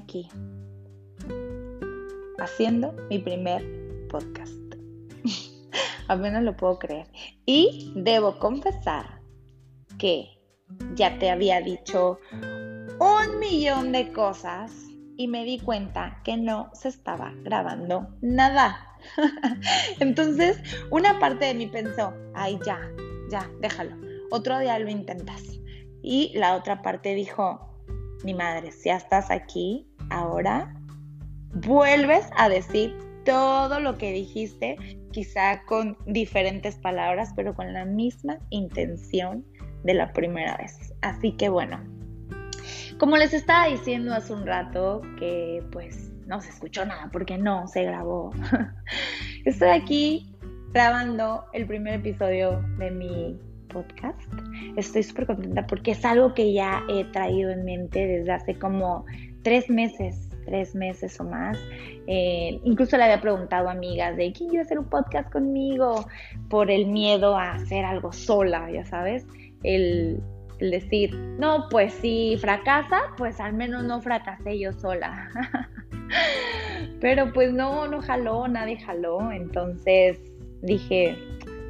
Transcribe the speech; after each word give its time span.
aquí 0.00 0.28
haciendo 2.38 2.92
mi 3.08 3.18
primer 3.18 3.62
podcast. 4.08 4.54
Apenas 6.08 6.42
lo 6.42 6.56
puedo 6.56 6.78
creer. 6.78 7.06
Y 7.46 7.92
debo 7.94 8.38
confesar 8.38 9.20
que 9.98 10.28
ya 10.94 11.18
te 11.18 11.30
había 11.30 11.60
dicho 11.60 12.18
un 12.32 13.38
millón 13.38 13.92
de 13.92 14.12
cosas 14.12 14.72
y 15.16 15.28
me 15.28 15.44
di 15.44 15.58
cuenta 15.58 16.20
que 16.24 16.36
no 16.36 16.70
se 16.72 16.88
estaba 16.88 17.32
grabando 17.42 18.08
nada. 18.20 18.86
Entonces, 20.00 20.58
una 20.90 21.18
parte 21.18 21.46
de 21.46 21.54
mí 21.54 21.66
pensó, 21.66 22.12
ay, 22.34 22.58
ya, 22.64 22.80
ya, 23.30 23.50
déjalo. 23.60 23.96
Otro 24.30 24.58
día 24.58 24.78
lo 24.78 24.88
intentas. 24.88 25.42
Y 26.02 26.32
la 26.34 26.56
otra 26.56 26.82
parte 26.82 27.14
dijo, 27.14 27.70
mi 28.24 28.34
madre, 28.34 28.72
si 28.72 28.88
ya 28.88 28.96
estás 28.96 29.30
aquí, 29.30 29.89
ahora 30.10 30.74
vuelves 31.54 32.28
a 32.36 32.48
decir 32.48 32.96
todo 33.24 33.80
lo 33.80 33.98
que 33.98 34.12
dijiste, 34.12 34.76
quizá 35.12 35.62
con 35.64 35.96
diferentes 36.06 36.76
palabras, 36.76 37.32
pero 37.36 37.54
con 37.54 37.72
la 37.72 37.84
misma 37.84 38.38
intención 38.50 39.44
de 39.84 39.94
la 39.94 40.12
primera 40.12 40.56
vez. 40.56 40.94
Así 41.02 41.32
que 41.32 41.48
bueno, 41.48 41.80
como 42.98 43.16
les 43.16 43.32
estaba 43.32 43.66
diciendo 43.66 44.14
hace 44.14 44.32
un 44.32 44.46
rato, 44.46 45.00
que 45.18 45.62
pues 45.72 46.12
no 46.26 46.40
se 46.40 46.50
escuchó 46.50 46.84
nada 46.84 47.08
porque 47.12 47.38
no 47.38 47.66
se 47.66 47.84
grabó. 47.84 48.30
Estoy 49.44 49.70
aquí 49.70 50.36
grabando 50.72 51.46
el 51.52 51.66
primer 51.66 51.94
episodio 51.94 52.62
de 52.78 52.90
mi 52.90 53.40
podcast. 53.68 54.20
Estoy 54.76 55.02
súper 55.02 55.26
contenta 55.26 55.66
porque 55.66 55.92
es 55.92 56.04
algo 56.04 56.34
que 56.34 56.52
ya 56.52 56.82
he 56.88 57.04
traído 57.06 57.50
en 57.50 57.64
mente 57.64 58.06
desde 58.06 58.32
hace 58.32 58.58
como 58.58 59.04
tres 59.42 59.68
meses 59.68 60.30
tres 60.44 60.74
meses 60.74 61.18
o 61.20 61.24
más. 61.24 61.58
Eh, 62.06 62.60
incluso 62.64 62.96
le 62.96 63.04
había 63.04 63.20
preguntado 63.20 63.68
a 63.68 63.72
amigas 63.72 64.16
de 64.16 64.32
quién 64.32 64.52
iba 64.52 64.62
a 64.62 64.64
hacer 64.64 64.78
un 64.78 64.88
podcast 64.88 65.30
conmigo 65.30 66.06
por 66.48 66.70
el 66.70 66.86
miedo 66.86 67.36
a 67.36 67.52
hacer 67.52 67.84
algo 67.84 68.12
sola, 68.12 68.70
ya 68.70 68.84
sabes. 68.84 69.26
El, 69.62 70.20
el 70.58 70.70
decir, 70.70 71.14
no, 71.14 71.68
pues 71.70 71.92
si 71.94 72.36
fracasa, 72.40 73.00
pues 73.16 73.40
al 73.40 73.54
menos 73.54 73.84
no 73.84 74.00
fracasé 74.00 74.58
yo 74.58 74.72
sola. 74.72 75.30
Pero 77.00 77.32
pues 77.32 77.52
no, 77.52 77.86
no 77.86 78.02
jaló, 78.02 78.48
nadie 78.48 78.78
jaló. 78.78 79.30
Entonces 79.30 80.18
dije, 80.62 81.16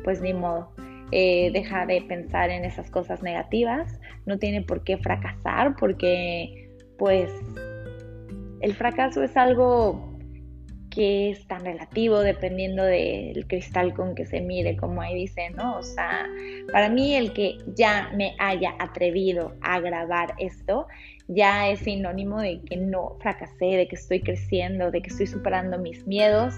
pues 0.04 0.20
ni 0.20 0.32
modo. 0.32 0.72
Eh, 1.12 1.50
deja 1.52 1.86
de 1.86 2.02
pensar 2.02 2.50
en 2.50 2.64
esas 2.64 2.88
cosas 2.88 3.20
negativas, 3.20 4.00
no 4.26 4.38
tiene 4.38 4.62
por 4.62 4.84
qué 4.84 4.96
fracasar 4.96 5.74
porque 5.74 6.59
pues 7.00 7.32
el 8.60 8.74
fracaso 8.74 9.22
es 9.22 9.34
algo 9.34 10.06
que 10.90 11.30
es 11.30 11.46
tan 11.46 11.64
relativo 11.64 12.18
dependiendo 12.18 12.84
del 12.84 13.46
cristal 13.46 13.94
con 13.94 14.14
que 14.14 14.26
se 14.26 14.42
mire, 14.42 14.76
como 14.76 15.00
ahí 15.00 15.14
dice, 15.14 15.48
¿no? 15.50 15.78
O 15.78 15.82
sea, 15.82 16.28
para 16.70 16.90
mí 16.90 17.14
el 17.14 17.32
que 17.32 17.56
ya 17.74 18.10
me 18.14 18.34
haya 18.38 18.74
atrevido 18.78 19.54
a 19.62 19.80
grabar 19.80 20.34
esto 20.38 20.86
ya 21.32 21.68
es 21.68 21.78
sinónimo 21.80 22.40
de 22.40 22.60
que 22.62 22.76
no 22.76 23.16
fracasé, 23.20 23.64
de 23.64 23.88
que 23.88 23.94
estoy 23.94 24.20
creciendo, 24.20 24.90
de 24.90 25.00
que 25.00 25.08
estoy 25.08 25.28
superando 25.28 25.78
mis 25.78 26.06
miedos 26.06 26.54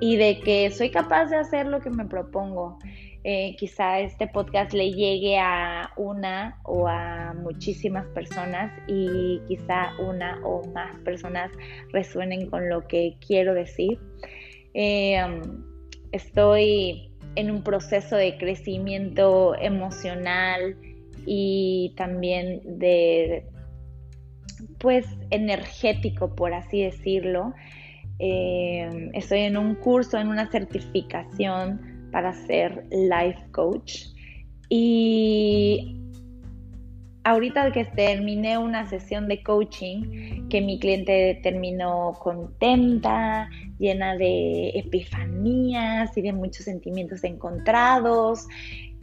y 0.00 0.16
de 0.16 0.38
que 0.38 0.70
soy 0.70 0.90
capaz 0.90 1.26
de 1.26 1.36
hacer 1.36 1.66
lo 1.66 1.80
que 1.80 1.90
me 1.90 2.04
propongo. 2.06 2.78
Eh, 3.24 3.54
quizá 3.56 4.00
este 4.00 4.26
podcast 4.26 4.72
le 4.72 4.90
llegue 4.90 5.38
a 5.38 5.92
una 5.96 6.58
o 6.64 6.88
a 6.88 7.34
muchísimas 7.34 8.04
personas 8.08 8.72
y 8.88 9.40
quizá 9.46 9.92
una 10.00 10.40
o 10.42 10.66
más 10.72 10.98
personas 11.04 11.52
resuenen 11.92 12.50
con 12.50 12.68
lo 12.68 12.88
que 12.88 13.16
quiero 13.24 13.54
decir. 13.54 14.00
Eh, 14.74 15.22
um, 15.24 15.62
estoy 16.10 17.12
en 17.36 17.52
un 17.52 17.62
proceso 17.62 18.16
de 18.16 18.36
crecimiento 18.38 19.54
emocional 19.54 20.76
y 21.24 21.94
también 21.96 22.60
de, 22.64 23.46
pues, 24.78 25.06
energético, 25.30 26.34
por 26.34 26.54
así 26.54 26.82
decirlo. 26.82 27.54
Eh, 28.18 29.10
estoy 29.14 29.40
en 29.40 29.56
un 29.56 29.76
curso, 29.76 30.18
en 30.18 30.26
una 30.26 30.50
certificación 30.50 31.91
para 32.12 32.32
ser 32.32 32.86
life 32.90 33.42
coach. 33.50 34.04
Y 34.68 35.98
ahorita 37.24 37.72
que 37.72 37.84
terminé 37.84 38.58
una 38.58 38.86
sesión 38.88 39.28
de 39.28 39.42
coaching, 39.42 40.48
que 40.48 40.60
mi 40.60 40.78
cliente 40.78 41.40
terminó 41.42 42.12
contenta, 42.20 43.48
llena 43.78 44.16
de 44.16 44.70
epifanías 44.70 46.16
y 46.16 46.22
de 46.22 46.32
muchos 46.32 46.64
sentimientos 46.64 47.24
encontrados 47.24 48.46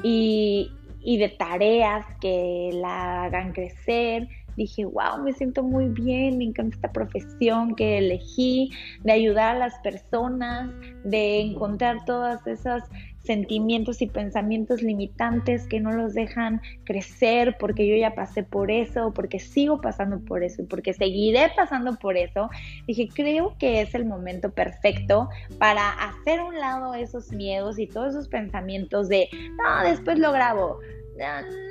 y, 0.04 0.72
y 1.02 1.18
de 1.18 1.30
tareas 1.30 2.06
que 2.22 2.72
la 2.74 3.24
hagan 3.24 3.52
crecer, 3.54 4.28
dije, 4.60 4.86
wow, 4.86 5.24
me 5.24 5.34
siento 5.34 5.64
muy 5.64 5.88
bien, 5.88 6.38
me 6.38 6.44
encanta 6.44 6.76
esta 6.76 6.92
profesión 6.92 7.76
que 7.76 7.98
elegí, 7.98 8.72
de 9.04 9.14
ayudar 9.14 9.56
a 9.56 9.60
las 9.60 9.80
personas, 9.80 10.70
de 11.04 11.40
encontrar 11.40 12.06
todas 12.06 12.46
esas 12.46 12.84
sentimientos 13.24 14.02
y 14.02 14.08
pensamientos 14.08 14.82
limitantes 14.82 15.68
que 15.68 15.80
no 15.80 15.92
los 15.92 16.14
dejan 16.14 16.62
crecer 16.84 17.58
porque 17.60 17.88
yo 17.88 17.96
ya 17.96 18.16
pasé 18.16 18.44
por 18.44 18.72
eso, 18.72 19.14
porque 19.14 19.40
sigo 19.40 19.82
pasando 19.82 20.20
por 20.20 20.44
eso 20.44 20.62
y 20.62 20.66
porque 20.66 20.94
seguiré 20.94 21.52
pasando 21.56 21.96
por 21.98 22.18
eso, 22.18 22.50
dije, 22.88 23.08
creo 23.14 23.56
que 23.60 23.82
es 23.82 23.94
el 23.94 24.06
momento 24.06 24.52
perfecto 24.52 25.30
para 25.58 25.90
hacer 25.90 26.42
un 26.42 26.60
lado 26.60 26.94
esos 26.96 27.32
miedos 27.32 27.78
y 27.80 27.88
todos 27.88 28.16
esos 28.16 28.28
pensamientos 28.28 29.10
de, 29.10 29.30
no, 29.58 29.90
después 29.90 30.18
lo 30.18 30.32
grabo, 30.32 30.80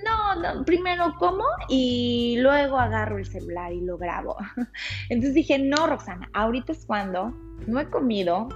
no, 0.04 0.34
no, 0.36 0.64
primero 0.64 1.14
como 1.18 1.44
y 1.68 2.36
luego 2.40 2.78
agarro 2.78 3.18
el 3.18 3.26
celular 3.26 3.72
y 3.72 3.80
lo 3.80 3.96
grabo. 3.96 4.36
Entonces 5.08 5.34
dije, 5.34 5.58
no, 5.58 5.86
Roxana, 5.86 6.28
ahorita 6.34 6.72
es 6.72 6.84
cuando 6.84 7.30
no 7.66 7.80
he 7.80 7.88
comido 7.88 8.48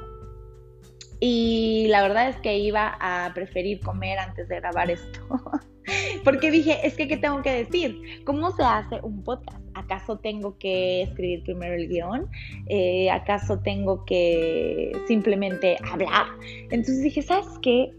y 1.20 1.86
la 1.88 2.02
verdad 2.02 2.28
es 2.28 2.36
que 2.38 2.58
iba 2.58 2.96
a 3.00 3.32
preferir 3.32 3.80
comer 3.80 4.18
antes 4.18 4.48
de 4.48 4.56
grabar 4.56 4.90
esto. 4.90 5.20
Porque 6.24 6.50
dije, 6.50 6.78
es 6.86 6.94
que, 6.94 7.08
¿qué 7.08 7.16
tengo 7.16 7.42
que 7.42 7.64
decir? 7.64 8.24
¿Cómo 8.24 8.50
se 8.52 8.62
hace 8.62 9.00
un 9.02 9.22
podcast? 9.22 9.60
¿Acaso 9.74 10.18
tengo 10.18 10.58
que 10.58 11.02
escribir 11.02 11.42
primero 11.44 11.74
el 11.74 11.88
guion? 11.88 12.28
Eh, 12.66 13.10
¿Acaso 13.10 13.60
tengo 13.60 14.04
que 14.04 14.92
simplemente 15.08 15.78
hablar? 15.90 16.26
Entonces 16.70 17.02
dije, 17.02 17.22
¿sabes 17.22 17.48
qué? 17.62 17.92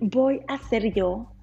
Voy 0.00 0.40
a 0.48 0.58
ser 0.58 0.92
yo 0.92 1.33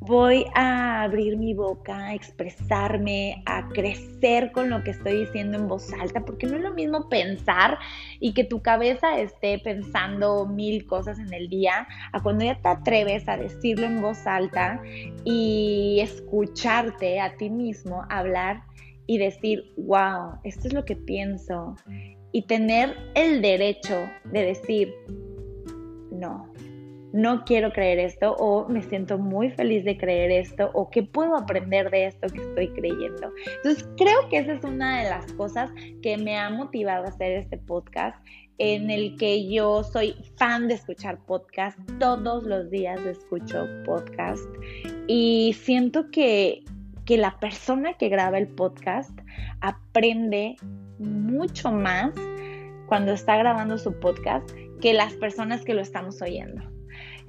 voy 0.00 0.46
a 0.54 1.02
abrir 1.02 1.36
mi 1.36 1.54
boca, 1.54 2.06
a 2.06 2.14
expresarme, 2.14 3.42
a 3.46 3.68
crecer 3.68 4.52
con 4.52 4.70
lo 4.70 4.82
que 4.84 4.92
estoy 4.92 5.24
diciendo 5.24 5.58
en 5.58 5.68
voz 5.68 5.92
alta, 5.92 6.24
porque 6.24 6.46
no 6.46 6.56
es 6.56 6.62
lo 6.62 6.72
mismo 6.72 7.08
pensar 7.08 7.78
y 8.20 8.32
que 8.32 8.44
tu 8.44 8.62
cabeza 8.62 9.18
esté 9.18 9.58
pensando 9.58 10.46
mil 10.46 10.86
cosas 10.86 11.18
en 11.18 11.32
el 11.32 11.48
día, 11.48 11.86
a 12.12 12.22
cuando 12.22 12.44
ya 12.44 12.60
te 12.60 12.68
atreves 12.68 13.28
a 13.28 13.36
decirlo 13.36 13.86
en 13.86 14.00
voz 14.00 14.26
alta 14.26 14.80
y 15.24 15.98
escucharte 16.00 17.20
a 17.20 17.36
ti 17.36 17.50
mismo 17.50 18.04
hablar 18.08 18.62
y 19.06 19.18
decir, 19.18 19.72
wow, 19.76 20.38
esto 20.44 20.68
es 20.68 20.74
lo 20.74 20.84
que 20.84 20.94
pienso, 20.94 21.74
y 22.30 22.42
tener 22.42 22.94
el 23.14 23.40
derecho 23.40 24.08
de 24.24 24.42
decir, 24.44 24.94
no, 26.12 26.52
no 27.12 27.44
quiero 27.44 27.72
creer 27.72 27.98
esto 27.98 28.34
o 28.34 28.68
me 28.68 28.82
siento 28.82 29.18
muy 29.18 29.50
feliz 29.50 29.84
de 29.84 29.96
creer 29.96 30.30
esto 30.30 30.70
o 30.74 30.90
qué 30.90 31.02
puedo 31.02 31.36
aprender 31.36 31.90
de 31.90 32.06
esto 32.06 32.28
que 32.28 32.40
estoy 32.40 32.68
creyendo. 32.68 33.32
Entonces 33.56 33.88
creo 33.96 34.28
que 34.28 34.38
esa 34.38 34.52
es 34.52 34.64
una 34.64 35.02
de 35.02 35.10
las 35.10 35.32
cosas 35.32 35.70
que 36.02 36.18
me 36.18 36.36
ha 36.36 36.50
motivado 36.50 37.06
a 37.06 37.08
hacer 37.08 37.32
este 37.32 37.56
podcast 37.56 38.16
en 38.58 38.90
el 38.90 39.16
que 39.16 39.48
yo 39.48 39.84
soy 39.84 40.16
fan 40.36 40.68
de 40.68 40.74
escuchar 40.74 41.18
podcast, 41.24 41.78
todos 41.98 42.42
los 42.42 42.70
días 42.70 43.00
escucho 43.06 43.66
podcast 43.84 44.44
y 45.06 45.54
siento 45.60 46.10
que, 46.10 46.64
que 47.04 47.16
la 47.16 47.38
persona 47.38 47.94
que 47.94 48.08
graba 48.08 48.36
el 48.36 48.48
podcast 48.48 49.16
aprende 49.60 50.56
mucho 50.98 51.70
más 51.70 52.12
cuando 52.86 53.12
está 53.12 53.36
grabando 53.36 53.78
su 53.78 53.98
podcast 54.00 54.50
que 54.80 54.92
las 54.92 55.14
personas 55.14 55.64
que 55.64 55.74
lo 55.74 55.80
estamos 55.80 56.20
oyendo. 56.20 56.77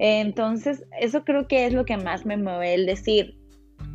Entonces, 0.02 0.82
eso 0.98 1.24
creo 1.24 1.46
que 1.46 1.66
es 1.66 1.74
lo 1.74 1.84
que 1.84 1.98
más 1.98 2.24
me 2.24 2.38
mueve, 2.38 2.72
el 2.72 2.86
decir, 2.86 3.36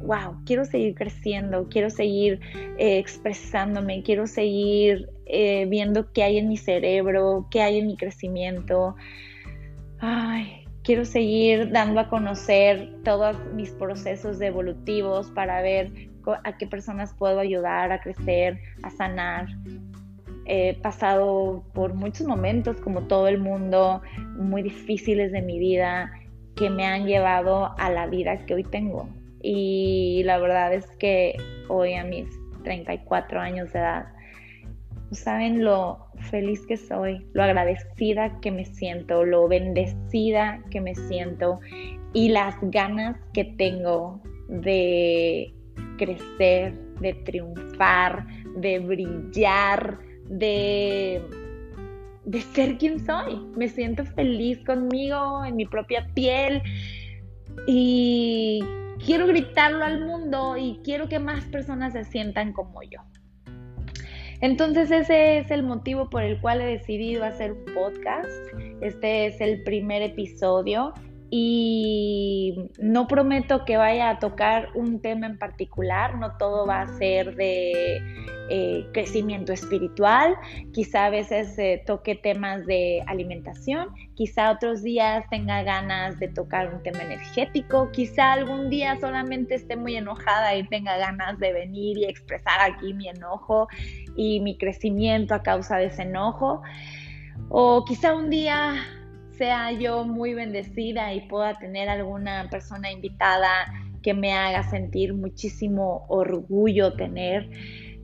wow, 0.01 0.35
quiero 0.45 0.63
seguir 0.63 0.93
creciendo, 0.93 1.67
quiero 1.67 1.89
seguir 1.89 2.39
eh, 2.77 2.99
expresándome, 2.99 4.03
quiero 4.03 4.27
seguir 4.27 5.09
eh, 5.25 5.65
viendo 5.67 6.11
qué 6.13 6.21
hay 6.21 6.37
en 6.37 6.47
mi 6.47 6.57
cerebro, 6.57 7.47
qué 7.49 7.63
hay 7.63 7.79
en 7.79 7.87
mi 7.87 7.97
crecimiento. 7.97 8.95
Ay, 9.97 10.67
quiero 10.83 11.05
seguir 11.05 11.71
dando 11.71 11.99
a 11.99 12.07
conocer 12.07 12.87
todos 13.03 13.35
mis 13.55 13.71
procesos 13.71 14.39
evolutivos 14.41 15.31
para 15.31 15.63
ver 15.63 15.91
a 16.43 16.55
qué 16.55 16.67
personas 16.67 17.15
puedo 17.17 17.39
ayudar 17.39 17.91
a 17.91 17.99
crecer, 17.99 18.59
a 18.83 18.91
sanar. 18.91 19.47
He 20.45 20.75
pasado 20.75 21.63
por 21.73 21.93
muchos 21.93 22.27
momentos, 22.27 22.77
como 22.81 23.07
todo 23.07 23.27
el 23.27 23.39
mundo, 23.39 24.01
muy 24.37 24.61
difíciles 24.61 25.31
de 25.31 25.41
mi 25.41 25.59
vida, 25.59 26.11
que 26.55 26.69
me 26.69 26.85
han 26.85 27.05
llevado 27.05 27.73
a 27.77 27.89
la 27.89 28.07
vida 28.07 28.45
que 28.45 28.53
hoy 28.53 28.63
tengo. 28.63 29.09
Y 29.41 30.23
la 30.25 30.37
verdad 30.37 30.73
es 30.73 30.85
que 30.97 31.35
hoy 31.67 31.93
a 31.93 32.03
mis 32.03 32.27
34 32.63 33.39
años 33.39 33.71
de 33.73 33.79
edad, 33.79 34.05
saben 35.11 35.63
lo 35.63 36.07
feliz 36.31 36.65
que 36.65 36.77
soy, 36.77 37.25
lo 37.33 37.43
agradecida 37.43 38.39
que 38.41 38.51
me 38.51 38.65
siento, 38.65 39.23
lo 39.23 39.47
bendecida 39.47 40.61
que 40.71 40.81
me 40.81 40.95
siento 40.95 41.59
y 42.13 42.29
las 42.29 42.55
ganas 42.61 43.17
que 43.33 43.45
tengo 43.45 44.21
de 44.47 45.53
crecer, 45.97 46.73
de 46.99 47.13
triunfar, 47.13 48.25
de 48.57 48.79
brillar, 48.79 49.99
de, 50.27 51.21
de 52.25 52.41
ser 52.41 52.77
quien 52.77 53.05
soy. 53.05 53.39
Me 53.55 53.67
siento 53.67 54.05
feliz 54.05 54.63
conmigo, 54.65 55.43
en 55.45 55.55
mi 55.55 55.65
propia 55.65 56.07
piel 56.13 56.61
y 57.67 58.63
quiero 59.03 59.27
gritarlo 59.27 59.83
al 59.83 60.05
mundo 60.05 60.57
y 60.57 60.79
quiero 60.83 61.07
que 61.07 61.19
más 61.19 61.45
personas 61.45 61.93
se 61.93 62.03
sientan 62.03 62.53
como 62.53 62.81
yo. 62.83 62.99
Entonces 64.41 64.91
ese 64.91 65.39
es 65.39 65.49
el 65.49 65.63
motivo 65.63 66.09
por 66.09 66.23
el 66.23 66.39
cual 66.41 66.61
he 66.61 66.65
decidido 66.65 67.23
hacer 67.23 67.53
un 67.53 67.65
podcast. 67.73 68.29
Este 68.81 69.27
es 69.27 69.39
el 69.39 69.63
primer 69.63 70.01
episodio 70.01 70.93
y 71.37 72.69
no 72.79 73.07
prometo 73.09 73.65
que 73.65 73.75
vaya 73.75 74.09
a 74.09 74.19
tocar 74.19 74.69
un 74.73 75.01
tema 75.01 75.25
en 75.25 75.37
particular, 75.37 76.17
no 76.17 76.37
todo 76.37 76.65
va 76.65 76.79
a 76.79 76.87
ser 76.97 77.35
de 77.35 77.97
eh, 78.49 78.87
crecimiento 78.93 79.51
espiritual, 79.51 80.37
quizá 80.71 81.07
a 81.07 81.09
veces 81.09 81.57
toque 81.85 82.15
temas 82.15 82.65
de 82.65 83.03
alimentación, 83.07 83.89
quizá 84.13 84.49
otros 84.49 84.81
días 84.81 85.25
tenga 85.29 85.61
ganas 85.63 86.17
de 86.21 86.29
tocar 86.29 86.73
un 86.73 86.81
tema 86.83 87.03
energético, 87.03 87.91
quizá 87.91 88.31
algún 88.31 88.69
día 88.69 88.97
solamente 89.01 89.55
esté 89.55 89.75
muy 89.75 89.97
enojada 89.97 90.55
y 90.55 90.65
tenga 90.69 90.95
ganas 90.95 91.37
de 91.39 91.51
venir 91.51 91.97
y 91.97 92.05
expresar 92.05 92.61
aquí 92.61 92.93
mi 92.93 93.09
enojo 93.09 93.67
y 94.15 94.39
mi 94.39 94.57
crecimiento 94.57 95.35
a 95.35 95.43
causa 95.43 95.75
de 95.75 95.87
ese 95.87 96.03
enojo, 96.03 96.61
o 97.49 97.83
quizá 97.83 98.15
un 98.15 98.29
día 98.29 98.85
sea 99.37 99.71
yo 99.71 100.05
muy 100.05 100.33
bendecida 100.33 101.13
y 101.13 101.21
pueda 101.27 101.53
tener 101.55 101.89
alguna 101.89 102.47
persona 102.49 102.91
invitada 102.91 103.65
que 104.01 104.13
me 104.13 104.33
haga 104.33 104.63
sentir 104.69 105.13
muchísimo 105.13 106.05
orgullo 106.09 106.93
tener. 106.93 107.49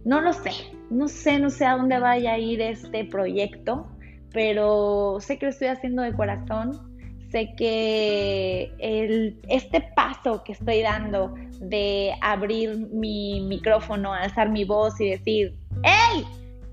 No 0.04 0.20
lo 0.22 0.34
sé, 0.34 0.52
no 0.90 1.08
sé, 1.08 1.40
no 1.40 1.50
sé 1.50 1.66
a 1.66 1.78
dónde 1.78 2.00
vaya 2.00 2.34
a 2.34 2.38
ir 2.40 2.60
este 2.62 3.06
proyecto, 3.06 3.88
pero 4.34 5.18
sé 5.20 5.38
que 5.38 5.46
lo 5.46 5.52
estoy 5.52 5.68
haciendo 5.68 6.02
de 6.02 6.14
corazón. 6.14 6.90
Sé 7.30 7.54
que 7.56 8.74
el, 8.80 9.40
este 9.48 9.82
paso 9.96 10.44
que 10.44 10.52
estoy 10.52 10.82
dando 10.82 11.34
de 11.62 12.14
abrir 12.20 12.76
mi 12.92 13.42
micrófono, 13.42 14.12
alzar 14.12 14.50
mi 14.50 14.66
voz 14.66 15.00
y 15.00 15.12
decir, 15.12 15.56
¡Hey! 15.84 16.26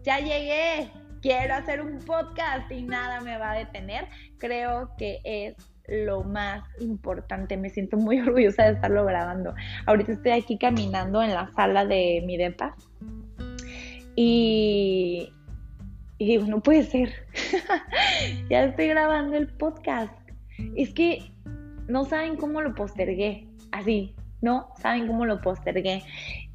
Ya 0.02 0.18
llegué, 0.18 0.88
quiero 1.20 1.54
hacer 1.54 1.80
un 1.80 1.98
podcast 1.98 2.70
y 2.70 2.82
nada 2.82 3.20
me 3.20 3.38
va 3.38 3.52
a 3.52 3.58
detener, 3.58 4.06
creo 4.38 4.90
que 4.96 5.20
es 5.24 5.56
lo 5.88 6.22
más 6.22 6.62
importante. 6.80 7.56
Me 7.56 7.70
siento 7.70 7.96
muy 7.96 8.20
orgullosa 8.26 8.64
de 8.64 8.72
estarlo 8.72 9.04
grabando. 9.04 9.54
Ahorita 9.86 10.12
estoy 10.12 10.32
aquí 10.32 10.58
caminando 10.58 11.22
en 11.22 11.34
la 11.34 11.50
sala 11.54 11.84
de 11.84 12.22
mi 12.26 12.36
depa 12.36 12.76
y, 14.14 15.32
y 16.18 16.26
digo, 16.26 16.46
no 16.46 16.60
puede 16.60 16.82
ser. 16.82 17.12
ya 18.50 18.64
estoy 18.64 18.88
grabando 18.88 19.36
el 19.36 19.46
podcast. 19.46 20.12
Es 20.76 20.92
que 20.92 21.32
no 21.86 22.04
saben 22.04 22.36
cómo 22.36 22.60
lo 22.60 22.74
postergué. 22.74 23.46
Así, 23.70 24.14
no 24.40 24.68
saben 24.80 25.06
cómo 25.06 25.24
lo 25.24 25.40
postergué. 25.40 26.02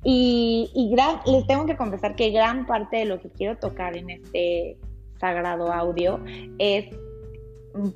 Y, 0.03 0.95
les 1.25 1.47
tengo 1.47 1.65
que 1.65 1.77
confesar 1.77 2.15
que 2.15 2.31
gran 2.31 2.65
parte 2.65 2.97
de 2.97 3.05
lo 3.05 3.19
que 3.19 3.29
quiero 3.29 3.57
tocar 3.57 3.95
en 3.95 4.09
este 4.09 4.77
sagrado 5.19 5.71
audio 5.71 6.19
es 6.59 6.85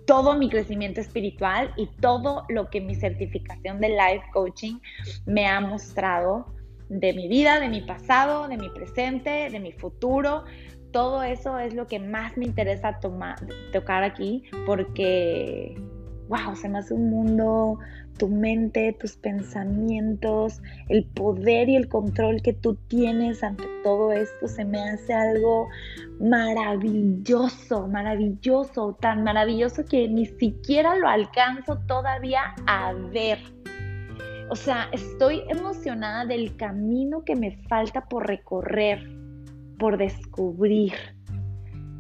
todo 0.05 0.35
mi 0.37 0.49
crecimiento 0.49 1.01
espiritual 1.01 1.71
y 1.77 1.87
todo 1.99 2.45
lo 2.49 2.69
que 2.69 2.81
mi 2.81 2.95
certificación 2.95 3.79
de 3.79 3.89
life 3.89 4.23
coaching 4.33 4.79
me 5.25 5.45
ha 5.45 5.59
mostrado 5.59 6.47
de 6.89 7.13
mi 7.13 7.27
vida, 7.27 7.59
de 7.59 7.69
mi 7.69 7.81
pasado, 7.81 8.47
de 8.47 8.57
mi 8.57 8.69
presente, 8.69 9.49
de 9.49 9.59
mi 9.59 9.71
futuro. 9.71 10.45
Todo 10.91 11.21
eso 11.21 11.59
es 11.59 11.73
lo 11.73 11.87
que 11.87 11.99
más 11.99 12.37
me 12.37 12.45
interesa 12.45 12.99
tocar 13.73 14.03
aquí 14.03 14.43
porque, 14.65 15.75
wow, 16.29 16.55
se 16.55 16.69
me 16.69 16.79
hace 16.79 16.93
un 16.93 17.09
mundo 17.09 17.77
tu 18.17 18.27
mente, 18.27 18.95
tus 18.99 19.15
pensamientos, 19.15 20.61
el 20.89 21.05
poder 21.05 21.69
y 21.69 21.75
el 21.75 21.87
control 21.87 22.41
que 22.41 22.53
tú 22.53 22.75
tienes 22.87 23.43
ante 23.43 23.65
todo 23.83 24.11
esto 24.11 24.47
se 24.47 24.65
me 24.65 24.79
hace 24.79 25.13
algo 25.13 25.67
maravilloso, 26.19 27.87
maravilloso, 27.87 28.97
tan 28.99 29.23
maravilloso 29.23 29.85
que 29.85 30.07
ni 30.07 30.25
siquiera 30.25 30.95
lo 30.95 31.07
alcanzo 31.07 31.77
todavía 31.87 32.55
a 32.65 32.93
ver. 32.93 33.39
O 34.49 34.55
sea, 34.55 34.89
estoy 34.93 35.43
emocionada 35.49 36.25
del 36.25 36.55
camino 36.55 37.23
que 37.23 37.35
me 37.35 37.57
falta 37.67 38.05
por 38.05 38.27
recorrer, 38.27 39.07
por 39.77 39.97
descubrir 39.97 41.16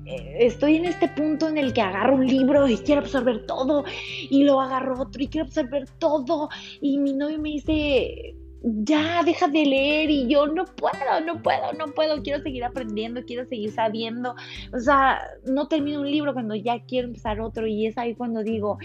estoy 0.07 0.77
en 0.77 0.85
este 0.85 1.07
punto 1.09 1.49
en 1.49 1.57
el 1.57 1.73
que 1.73 1.81
agarro 1.81 2.15
un 2.15 2.27
libro 2.27 2.67
y 2.67 2.77
quiero 2.77 3.01
absorber 3.01 3.45
todo 3.45 3.83
y 4.29 4.43
lo 4.43 4.61
agarro 4.61 5.01
otro 5.01 5.21
y 5.21 5.27
quiero 5.27 5.47
absorber 5.47 5.87
todo 5.99 6.49
y 6.81 6.97
mi 6.97 7.13
novio 7.13 7.39
me 7.39 7.49
dice, 7.49 8.35
ya, 8.61 9.23
deja 9.23 9.47
de 9.47 9.65
leer 9.65 10.09
y 10.09 10.27
yo 10.27 10.47
no 10.47 10.65
puedo, 10.65 11.21
no 11.25 11.41
puedo, 11.41 11.73
no 11.73 11.87
puedo, 11.87 12.21
quiero 12.23 12.41
seguir 12.41 12.63
aprendiendo, 12.63 13.23
quiero 13.25 13.45
seguir 13.45 13.71
sabiendo. 13.71 14.35
O 14.73 14.79
sea, 14.79 15.21
no 15.45 15.67
termino 15.67 16.01
un 16.01 16.09
libro 16.09 16.33
cuando 16.33 16.55
ya 16.55 16.83
quiero 16.85 17.07
empezar 17.07 17.39
otro 17.39 17.67
y 17.67 17.85
es 17.85 17.97
ahí 17.97 18.15
cuando 18.15 18.43
digo, 18.43 18.77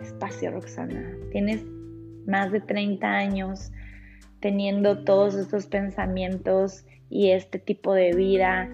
despacio 0.00 0.50
Roxana, 0.50 1.16
tienes 1.30 1.64
más 2.26 2.52
de 2.52 2.60
30 2.60 3.06
años 3.06 3.70
teniendo 4.40 5.04
todos 5.04 5.34
estos 5.34 5.66
pensamientos 5.66 6.84
y 7.08 7.30
este 7.30 7.58
tipo 7.58 7.94
de 7.94 8.12
vida 8.14 8.70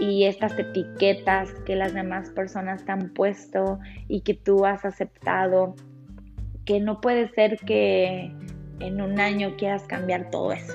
y 0.00 0.24
estas 0.24 0.58
etiquetas 0.58 1.50
que 1.66 1.76
las 1.76 1.94
demás 1.94 2.30
personas 2.30 2.84
te 2.84 2.92
han 2.92 3.12
puesto 3.12 3.78
y 4.08 4.20
que 4.20 4.34
tú 4.34 4.64
has 4.64 4.84
aceptado, 4.84 5.74
que 6.64 6.80
no 6.80 7.00
puede 7.00 7.28
ser 7.30 7.58
que 7.58 8.32
en 8.80 9.00
un 9.00 9.18
año 9.18 9.56
quieras 9.56 9.84
cambiar 9.84 10.30
todo 10.30 10.52
eso. 10.52 10.74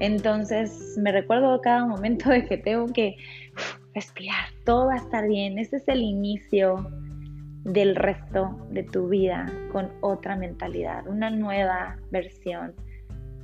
Entonces 0.00 0.96
me 0.98 1.12
recuerdo 1.12 1.60
cada 1.60 1.86
momento 1.86 2.30
de 2.30 2.44
que 2.44 2.58
tengo 2.58 2.86
que 2.86 3.16
respirar, 3.94 4.48
todo 4.64 4.86
va 4.86 4.94
a 4.94 4.98
estar 4.98 5.26
bien, 5.26 5.58
este 5.58 5.76
es 5.76 5.88
el 5.88 6.02
inicio 6.02 6.88
del 7.64 7.96
resto 7.96 8.66
de 8.70 8.84
tu 8.84 9.08
vida 9.08 9.46
con 9.72 9.90
otra 10.00 10.36
mentalidad, 10.36 11.06
una 11.06 11.30
nueva 11.30 11.96
versión 12.10 12.74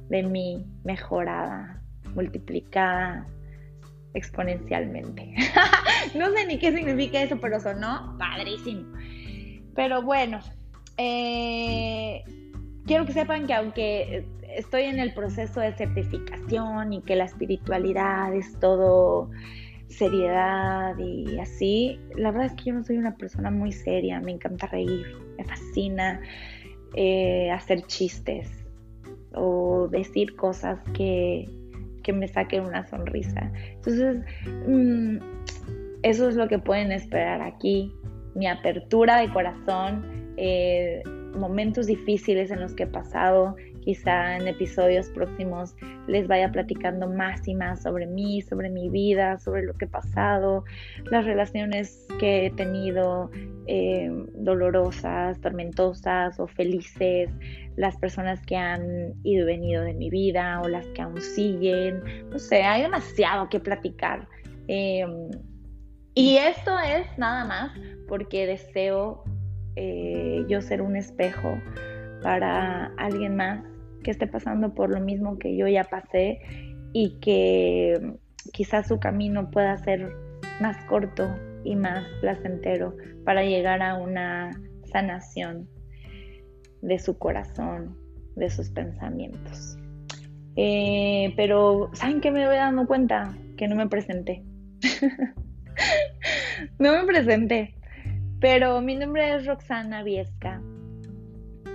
de 0.09 0.23
mí 0.23 0.65
mejorada, 0.85 1.83
multiplicada, 2.15 3.27
exponencialmente. 4.15 5.35
no 6.15 6.33
sé 6.33 6.47
ni 6.47 6.59
qué 6.59 6.73
significa 6.73 7.23
eso, 7.23 7.39
pero 7.41 7.61
sonó 7.61 8.17
padrísimo. 8.19 8.85
Pero 9.75 10.03
bueno, 10.03 10.41
eh, 10.97 12.23
quiero 12.87 13.05
que 13.05 13.13
sepan 13.13 13.47
que 13.47 13.55
aunque 13.55 14.27
estoy 14.57 14.85
en 14.85 14.99
el 15.01 15.13
proceso 15.13 15.61
de 15.61 15.73
certificación 15.75 16.93
y 16.93 17.03
que 17.03 17.17
la 17.17 17.25
espiritualidad 17.25 18.35
es 18.35 18.59
todo 18.61 19.31
seriedad 19.89 20.97
y 20.99 21.39
así, 21.39 22.01
la 22.17 22.31
verdad 22.31 22.47
es 22.47 22.53
que 22.55 22.71
yo 22.71 22.75
no 22.75 22.85
soy 22.85 22.97
una 22.97 23.17
persona 23.17 23.51
muy 23.51 23.73
seria, 23.73 24.21
me 24.21 24.33
encanta 24.33 24.67
reír, 24.67 25.07
me 25.37 25.45
fascina 25.45 26.21
eh, 26.95 27.51
hacer 27.51 27.83
chistes 27.87 28.49
o 29.35 29.89
decir 29.89 30.37
cosas 30.37 30.79
que 30.95 31.49
que 32.05 32.13
me 32.13 32.29
saquen 32.29 32.65
una 32.65 32.87
sonrisa. 32.87 33.51
Entonces, 33.73 34.19
mm, 34.69 35.17
eso 36.03 36.29
es 36.29 36.37
lo 36.37 36.47
que 36.47 36.61
pueden 36.61 36.93
esperar 36.93 37.43
aquí. 37.43 37.93
Mi 38.37 38.47
apertura 38.47 39.19
de 39.19 39.33
corazón, 39.33 40.33
eh, 40.37 41.03
momentos 41.37 41.87
difíciles 41.87 42.53
en 42.53 42.61
los 42.61 42.75
que 42.75 42.85
he 42.85 42.87
pasado, 42.87 43.57
Quizá 43.85 44.37
en 44.37 44.49
episodios 44.49 45.11
próximos 45.11 45.77
les 46.07 46.27
vaya 46.27 46.51
platicando 46.51 47.07
más 47.07 47.47
y 47.47 47.55
más 47.55 47.83
sobre 47.83 48.07
mí, 48.07 48.41
sobre 48.41 48.71
mi 48.71 48.89
vida, 48.89 49.39
sobre 49.39 49.63
lo 49.63 49.75
que 49.75 49.85
he 49.85 49.89
pasado, 49.89 50.65
las 51.11 51.27
relaciones 51.27 52.07
que 52.19 52.47
he 52.47 52.51
tenido, 52.51 53.31
eh, 53.67 54.11
dolorosas, 54.37 55.39
tormentosas 55.43 56.41
o 56.41 56.47
felices, 56.47 57.31
las 57.77 57.97
personas 57.99 58.41
que 58.47 58.57
han 58.57 59.13
ido 59.23 59.43
y 59.43 59.47
venido 59.47 59.83
de 59.83 59.93
mi 59.93 60.09
vida 60.09 60.63
o 60.63 60.69
las 60.69 60.87
que 60.89 61.03
aún 61.03 61.21
siguen. 61.21 62.03
No 62.31 62.39
sé, 62.39 62.63
hay 62.63 62.83
demasiado 62.83 63.51
que 63.51 63.61
platicar. 63.61 64.27
Em, 64.67 65.31
y 66.15 66.39
esto 66.39 66.79
es 66.79 67.07
nada 67.19 67.45
más 67.45 67.73
porque 68.09 68.47
deseo 68.47 69.25
eh, 69.77 70.43
yo 70.49 70.63
ser 70.63 70.81
un 70.81 70.97
espejo 70.97 71.59
para 72.23 72.87
alguien 72.97 73.37
más 73.37 73.74
que 74.05 74.13
esté 74.13 74.29
pasando 74.29 74.73
por 74.73 74.91
lo 74.91 75.01
mismo 75.01 75.39
que 75.41 75.57
yo 75.57 75.67
ya 75.67 75.83
pasé 75.83 76.39
y 76.93 77.19
que 77.21 78.15
quizás 78.53 78.87
su 78.87 79.01
camino 79.01 79.51
pueda 79.51 79.77
ser 79.79 80.13
más 80.61 80.77
corto 80.85 81.29
y 81.65 81.75
más 81.75 82.05
placentero 82.21 82.97
para 83.25 83.43
llegar 83.43 83.83
a 83.83 83.97
una 83.97 84.51
sanación 84.85 85.69
de 86.83 86.99
su 86.99 87.19
corazón, 87.19 87.97
de 88.37 88.51
sus 88.51 88.71
pensamientos. 88.71 89.77
Eh, 90.57 91.33
pero, 91.37 91.91
¿saben 91.95 92.21
qué 92.21 92.31
me 92.31 92.47
voy 92.47 92.57
dando 92.57 92.87
cuenta? 92.87 93.37
Que 93.57 93.67
no 93.67 93.75
me 93.75 93.89
presenté. 93.89 94.45
no 96.79 96.93
me 96.93 97.05
presenté. 97.05 97.75
Pero 98.41 98.81
mi 98.81 98.95
nombre 98.95 99.35
es 99.35 99.47
Roxana 99.47 100.03
Viesca. 100.03 100.61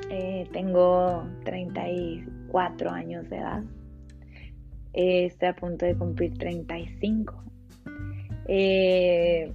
Eh, 0.09 0.47
tengo 0.51 1.27
34 1.45 2.89
años 2.89 3.29
de 3.29 3.37
edad. 3.37 3.63
Eh, 4.93 5.25
estoy 5.25 5.49
a 5.49 5.55
punto 5.55 5.85
de 5.85 5.95
cumplir 5.95 6.37
35. 6.37 7.43
Eh, 8.47 9.53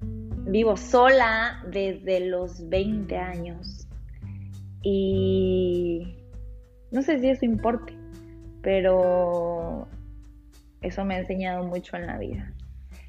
vivo 0.00 0.76
sola 0.76 1.64
desde 1.70 2.20
los 2.28 2.68
20 2.68 3.16
años. 3.16 3.88
Y 4.82 6.16
no 6.90 7.00
sé 7.02 7.20
si 7.20 7.28
eso 7.28 7.46
importe, 7.46 7.96
pero 8.60 9.88
eso 10.82 11.04
me 11.04 11.14
ha 11.14 11.20
enseñado 11.20 11.64
mucho 11.64 11.96
en 11.96 12.06
la 12.06 12.18
vida. 12.18 12.52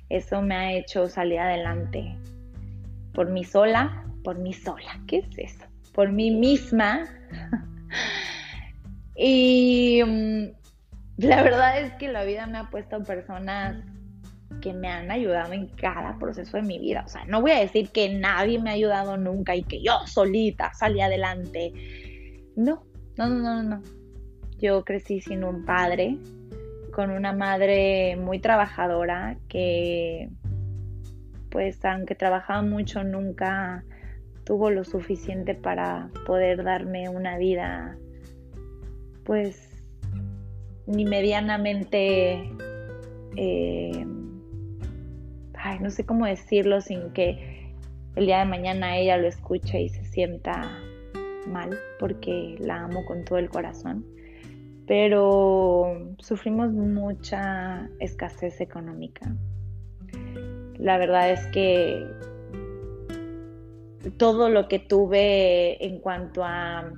Eso 0.10 0.42
me 0.42 0.56
ha 0.56 0.74
hecho 0.74 1.08
salir 1.10 1.40
adelante 1.40 2.16
por 3.14 3.30
mí 3.30 3.44
sola, 3.44 4.06
por 4.24 4.40
mí 4.40 4.54
sola. 4.54 5.02
¿Qué 5.08 5.18
es 5.18 5.38
eso? 5.38 5.73
Por 5.94 6.12
mí 6.12 6.32
misma. 6.32 7.06
y 9.16 10.02
mm, 10.06 10.44
la 11.18 11.44
verdad 11.44 11.80
es 11.80 11.94
que 11.94 12.12
la 12.12 12.24
vida 12.24 12.48
me 12.48 12.58
ha 12.58 12.70
puesto 12.70 13.04
personas 13.04 13.84
que 14.62 14.74
me 14.74 14.88
han 14.88 15.12
ayudado 15.12 15.54
en 15.54 15.68
cada 15.68 16.18
proceso 16.18 16.58
de 16.58 16.64
mi 16.64 16.80
vida. 16.80 17.04
O 17.06 17.10
sea, 17.10 17.26
no 17.26 17.42
voy 17.42 17.52
a 17.52 17.60
decir 17.60 17.90
que 17.90 18.14
nadie 18.14 18.60
me 18.60 18.70
ha 18.70 18.74
ayudado 18.74 19.18
nunca 19.18 19.56
y 19.56 19.64
que 19.64 19.82
yo 19.82 20.00
solita 20.06 20.74
salí 20.74 21.02
adelante. 21.02 21.74
No, 22.56 22.84
no, 23.18 23.28
no, 23.28 23.40
no, 23.40 23.64
no. 23.64 23.84
Yo 24.60 24.84
crecí 24.86 25.22
sin 25.22 25.44
un 25.44 25.66
padre, 25.66 26.18
con 26.94 27.12
una 27.12 27.34
madre 27.34 28.16
muy 28.16 28.40
trabajadora 28.40 29.38
que, 29.50 30.30
pues, 31.50 31.84
aunque 31.84 32.16
trabajaba 32.16 32.62
mucho, 32.62 33.04
nunca 33.04 33.84
tuvo 34.46 34.70
lo 34.70 34.84
suficiente 34.84 35.56
para 35.56 36.10
poder 36.26 36.64
darme 36.64 37.10
una 37.10 37.38
vida, 37.38 37.98
pues, 39.24 39.70
ni 40.86 41.06
medianamente, 41.06 42.50
eh, 43.38 44.06
ay, 45.56 45.80
no 45.80 45.90
sé 45.90 46.06
cómo 46.06 46.26
decirlo 46.26 46.82
sin 46.82 47.12
que 47.12 47.74
el 48.16 48.26
día 48.26 48.40
de 48.40 48.46
mañana 48.46 48.98
ella 48.98 49.18
lo 49.18 49.28
escuche 49.28 49.82
y 49.82 49.90
se 49.90 50.04
sienta 50.06 50.80
mal, 51.48 51.78
porque 52.00 52.56
la 52.60 52.84
amo 52.84 53.06
con 53.06 53.24
todo 53.24 53.40
el 53.40 53.50
corazón. 53.50 54.06
Pero 54.86 56.14
sufrimos 56.20 56.72
mucha 56.74 57.90
escasez 58.00 58.60
económica. 58.60 59.34
La 60.78 60.98
verdad 60.98 61.32
es 61.32 61.48
que 61.48 62.06
todo 64.12 64.50
lo 64.50 64.68
que 64.68 64.80
tuve 64.80 65.84
en 65.86 66.00
cuanto 66.00 66.44
a 66.44 66.92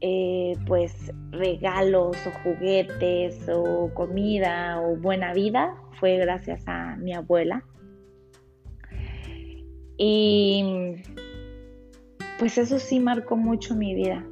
eh, 0.00 0.54
pues 0.66 1.12
regalos 1.30 2.16
o 2.26 2.30
juguetes 2.42 3.48
o 3.48 3.90
comida 3.94 4.80
o 4.80 4.96
buena 4.96 5.32
vida 5.32 5.74
fue 5.98 6.16
gracias 6.16 6.62
a 6.66 6.96
mi 6.96 7.14
abuela. 7.14 7.64
Y 9.96 10.96
pues 12.38 12.58
eso 12.58 12.78
sí 12.78 12.98
marcó 12.98 13.36
mucho 13.36 13.76
mi 13.76 13.94
vida, 13.94 14.26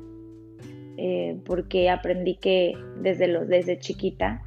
eh, 0.97 1.41
porque 1.45 1.89
aprendí 1.89 2.37
que 2.37 2.75
desde, 3.01 3.29
los, 3.29 3.49
desde 3.49 3.79
chiquita 3.79 4.43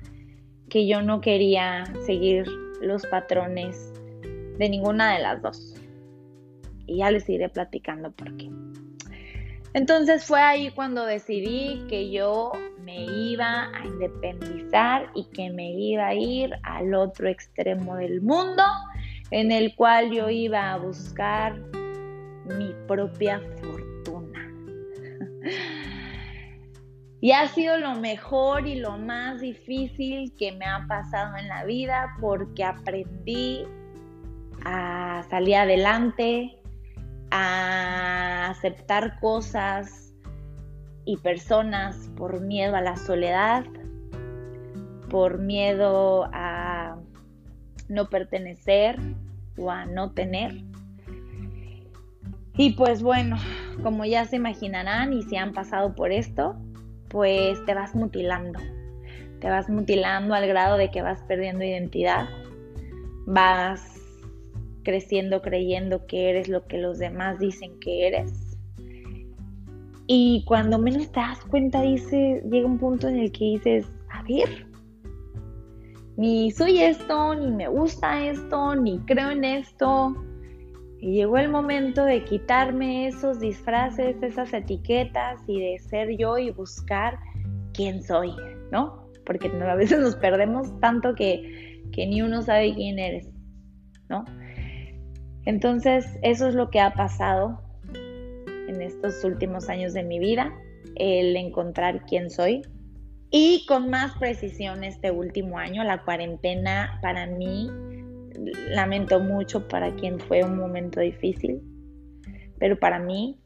que 0.70 0.86
yo 0.88 1.02
no 1.02 1.22
quería 1.22 1.86
seguir 2.06 2.46
los 2.82 3.06
patrones 3.06 3.94
de 4.58 4.70
ninguna 4.70 5.16
de 5.16 5.22
las 5.22 5.42
dos 5.42 5.76
y 6.88 6.98
ya 6.98 7.12
les 7.12 7.28
iré 7.30 7.50
platicando 7.50 8.12
por 8.12 8.36
qué. 8.38 8.50
Entonces 9.74 10.24
fue 10.24 10.40
ahí 10.40 10.72
cuando 10.72 11.06
decidí 11.06 11.86
que 11.90 12.10
yo 12.10 12.54
me 12.86 13.04
iba 13.04 13.70
a 13.76 13.86
independizar 13.86 15.10
y 15.16 15.26
que 15.26 15.50
me 15.50 15.72
iba 15.72 16.08
a 16.08 16.14
ir 16.14 16.52
al 16.64 16.94
otro 16.94 17.28
extremo 17.28 17.98
del 17.98 18.22
mundo, 18.22 18.64
en 19.32 19.52
el 19.52 19.76
cual 19.76 20.12
yo 20.12 20.30
iba 20.30 20.72
a 20.72 20.78
buscar 20.78 21.60
mi 22.46 22.74
propia 22.88 23.42
fortuna. 23.60 24.50
Y 27.20 27.32
ha 27.32 27.48
sido 27.48 27.78
lo 27.78 27.96
mejor 27.96 28.68
y 28.68 28.76
lo 28.76 28.98
más 28.98 29.42
difícil 29.42 30.32
que 30.38 30.52
me 30.54 30.66
ha 30.66 30.86
pasado 30.88 31.36
en 31.38 31.48
la 31.48 31.66
vida 31.66 32.16
porque 32.22 32.64
aprendí 32.64 33.66
a 34.64 35.26
salir 35.30 35.56
adelante, 35.56 36.60
a 37.38 38.50
aceptar 38.50 39.20
cosas 39.20 40.14
y 41.04 41.18
personas 41.18 42.10
por 42.16 42.40
miedo 42.40 42.78
a 42.78 42.82
la 42.82 42.96
soledad, 42.96 43.66
por 45.10 45.40
miedo 45.40 46.30
a 46.32 46.98
no 47.90 48.10
pertenecer 48.10 48.98
o 49.58 49.70
a 49.70 49.86
no 49.86 50.12
tener. 50.12 50.64
Y 52.56 52.72
pues 52.72 53.04
bueno, 53.04 53.36
como 53.84 54.06
ya 54.06 54.24
se 54.24 54.38
imaginarán 54.38 55.12
y 55.12 55.24
si 55.24 55.36
han 55.36 55.52
pasado 55.52 55.94
por 55.94 56.14
esto, 56.14 56.56
pues 57.10 57.64
te 57.66 57.74
vas 57.74 57.96
mutilando. 57.96 58.60
Te 59.42 59.50
vas 59.50 59.68
mutilando 59.68 60.34
al 60.36 60.48
grado 60.48 60.78
de 60.78 60.90
que 60.90 61.02
vas 61.02 61.22
perdiendo 61.24 61.66
identidad. 61.66 62.30
Vas 63.26 63.95
creciendo 64.86 65.42
creyendo 65.42 66.06
que 66.06 66.30
eres 66.30 66.48
lo 66.48 66.66
que 66.66 66.78
los 66.78 66.98
demás 66.98 67.40
dicen 67.40 67.78
que 67.82 68.08
eres. 68.08 68.58
Y 70.08 70.46
cuando 70.48 70.78
menos 70.78 71.12
te 71.12 71.20
das 71.20 71.44
cuenta, 71.46 71.82
dice, 71.82 72.42
llega 72.50 72.68
un 72.68 72.78
punto 72.78 73.10
en 73.10 73.18
el 73.18 73.32
que 73.32 73.46
dices, 73.46 73.88
a 74.10 74.24
ver, 74.24 74.68
ni 76.16 76.52
soy 76.52 76.80
esto, 76.80 77.36
ni 77.36 77.52
me 77.52 77.68
gusta 77.68 78.26
esto, 78.26 78.76
ni 78.76 79.00
creo 79.00 79.32
en 79.32 79.44
esto. 79.44 80.16
Y 81.00 81.14
llegó 81.14 81.38
el 81.38 81.50
momento 81.50 82.06
de 82.06 82.24
quitarme 82.24 83.08
esos 83.08 83.40
disfraces, 83.40 84.16
esas 84.22 84.54
etiquetas 84.54 85.42
y 85.48 85.60
de 85.60 85.80
ser 85.80 86.16
yo 86.18 86.38
y 86.38 86.52
buscar 86.52 87.20
quién 87.74 88.02
soy, 88.02 88.32
¿no? 88.72 89.10
Porque 89.26 89.48
a 89.48 89.76
veces 89.76 90.00
nos 90.00 90.16
perdemos 90.16 90.80
tanto 90.80 91.16
que, 91.16 91.82
que 91.92 92.06
ni 92.06 92.22
uno 92.22 92.44
sabe 92.44 92.74
quién 92.76 93.00
eres, 93.00 93.28
¿no? 94.08 94.24
Entonces, 95.46 96.06
eso 96.22 96.48
es 96.48 96.56
lo 96.56 96.70
que 96.70 96.80
ha 96.80 96.94
pasado 96.94 97.62
en 98.68 98.82
estos 98.82 99.24
últimos 99.24 99.70
años 99.70 99.94
de 99.94 100.04
mi 100.04 100.20
vida, 100.20 100.54
el 100.96 101.36
encontrar 101.36 102.06
quién 102.06 102.30
soy. 102.30 102.62
Y 103.32 103.66
con 103.68 103.90
más 103.90 104.18
precisión 104.18 104.84
este 104.84 105.12
último 105.12 105.58
año, 105.58 105.84
la 105.84 106.04
cuarentena 106.04 107.00
para 107.02 107.28
mí, 107.28 107.70
lamento 108.70 109.20
mucho 109.20 109.68
para 109.68 109.94
quien 109.96 110.20
fue 110.20 110.44
un 110.44 110.58
momento 110.58 111.00
difícil, 111.00 111.62
pero 112.60 112.78
para 112.78 113.00
mí 113.00 113.40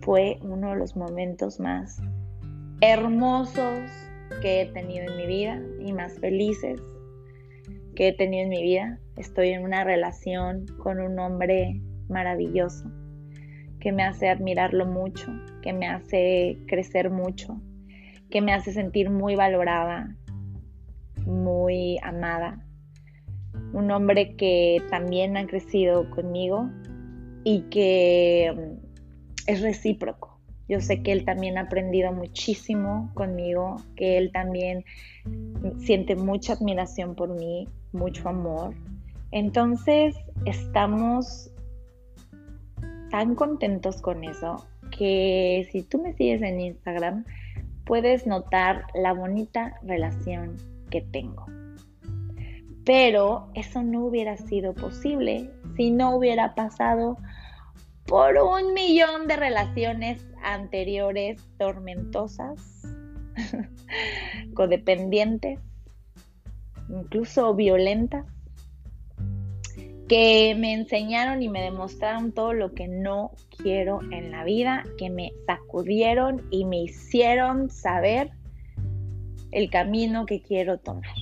fue 0.00 0.38
uno 0.42 0.70
de 0.70 0.76
los 0.76 0.96
momentos 0.96 1.58
más 1.60 2.00
hermosos 2.80 3.80
que 4.42 4.62
he 4.62 4.66
tenido 4.66 5.10
en 5.10 5.16
mi 5.16 5.26
vida 5.26 5.62
y 5.80 5.92
más 5.92 6.18
felices 6.18 6.80
que 7.94 8.08
he 8.08 8.12
tenido 8.12 8.44
en 8.44 8.48
mi 8.50 8.62
vida. 8.62 9.00
Estoy 9.16 9.50
en 9.50 9.64
una 9.64 9.84
relación 9.84 10.66
con 10.82 11.00
un 11.00 11.18
hombre 11.18 11.80
maravilloso 12.08 12.90
que 13.80 13.92
me 13.92 14.02
hace 14.02 14.28
admirarlo 14.28 14.86
mucho, 14.86 15.32
que 15.62 15.72
me 15.72 15.86
hace 15.86 16.58
crecer 16.66 17.10
mucho, 17.10 17.60
que 18.30 18.40
me 18.40 18.52
hace 18.52 18.72
sentir 18.72 19.10
muy 19.10 19.36
valorada, 19.36 20.16
muy 21.24 21.98
amada. 22.02 22.64
Un 23.72 23.90
hombre 23.90 24.36
que 24.36 24.82
también 24.90 25.36
ha 25.36 25.46
crecido 25.46 26.10
conmigo 26.10 26.68
y 27.44 27.62
que 27.70 28.52
mm, 28.54 28.86
es 29.46 29.62
recíproco. 29.62 30.40
Yo 30.68 30.80
sé 30.80 31.02
que 31.02 31.12
él 31.12 31.24
también 31.24 31.58
ha 31.58 31.62
aprendido 31.62 32.12
muchísimo 32.12 33.12
conmigo, 33.14 33.76
que 33.94 34.18
él 34.18 34.32
también 34.32 34.84
siente 35.78 36.16
mucha 36.16 36.54
admiración 36.54 37.14
por 37.14 37.28
mí, 37.38 37.68
mucho 37.92 38.28
amor. 38.28 38.74
Entonces 39.30 40.16
estamos 40.44 41.50
tan 43.10 43.34
contentos 43.34 44.00
con 44.00 44.24
eso 44.24 44.66
que 44.96 45.68
si 45.72 45.82
tú 45.82 46.00
me 46.00 46.12
sigues 46.14 46.42
en 46.42 46.60
Instagram 46.60 47.24
puedes 47.84 48.26
notar 48.26 48.86
la 48.94 49.12
bonita 49.12 49.78
relación 49.82 50.56
que 50.90 51.00
tengo. 51.00 51.46
Pero 52.84 53.48
eso 53.54 53.82
no 53.82 54.04
hubiera 54.06 54.36
sido 54.36 54.74
posible 54.74 55.50
si 55.76 55.90
no 55.90 56.16
hubiera 56.16 56.54
pasado 56.54 57.16
por 58.06 58.36
un 58.38 58.74
millón 58.74 59.26
de 59.26 59.36
relaciones 59.36 60.24
anteriores 60.42 61.42
tormentosas, 61.58 62.82
codependientes, 64.54 65.58
incluso 66.88 67.54
violentas, 67.54 68.24
que 70.08 70.54
me 70.56 70.72
enseñaron 70.72 71.42
y 71.42 71.48
me 71.48 71.62
demostraron 71.62 72.32
todo 72.32 72.52
lo 72.52 72.72
que 72.74 72.86
no 72.86 73.32
quiero 73.56 74.00
en 74.12 74.30
la 74.30 74.44
vida, 74.44 74.84
que 74.98 75.10
me 75.10 75.32
sacudieron 75.46 76.46
y 76.50 76.64
me 76.64 76.82
hicieron 76.82 77.70
saber 77.70 78.30
el 79.50 79.70
camino 79.70 80.26
que 80.26 80.42
quiero 80.42 80.78
tomar. 80.78 81.14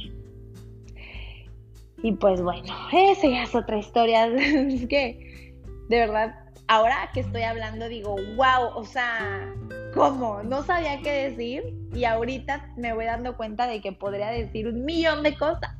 Y 2.03 2.12
pues 2.12 2.43
bueno, 2.43 2.71
esa 2.93 3.29
ya 3.29 3.45
es 3.45 3.55
otra 3.55 3.79
historia. 3.79 4.26
es 4.37 4.87
que, 4.87 5.55
de 5.88 5.99
verdad, 5.99 6.35
ahora 6.69 7.11
que 7.14 7.21
estoy 7.21 7.43
hablando 7.43 7.88
digo, 7.88 8.17
wow, 8.37 8.76
o 8.76 8.85
sea, 8.85 9.50
¿cómo? 9.95 10.43
No 10.43 10.62
sabía 10.64 11.00
qué 11.00 11.31
decir 11.31 11.62
y 11.95 12.05
ahorita 12.05 12.75
me 12.76 12.93
voy 12.93 13.07
dando 13.07 13.37
cuenta 13.38 13.67
de 13.67 13.81
que 13.81 13.93
podría 13.93 14.29
decir 14.29 14.69
un 14.69 14.85
millón 14.85 15.23
de 15.23 15.35
cosas. 15.37 15.71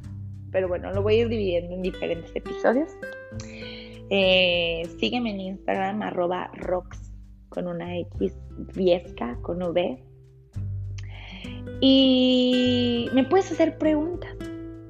Pero 0.55 0.69
bueno, 0.69 0.93
lo 0.93 1.03
voy 1.03 1.17
a 1.17 1.19
ir 1.23 1.29
dividiendo 1.29 1.75
en 1.75 1.83
diferentes 1.83 2.31
episodios. 2.33 2.97
Eh, 4.09 4.89
sígueme 5.01 5.31
en 5.31 5.41
Instagram, 5.41 6.01
arroba 6.01 6.49
rox 6.55 7.13
con 7.49 7.67
una 7.67 7.99
X, 7.99 8.37
viesca 8.73 9.37
con 9.43 9.61
V. 9.65 10.01
Y 11.81 13.09
me 13.13 13.25
puedes 13.25 13.51
hacer 13.51 13.79
preguntas. 13.79 14.33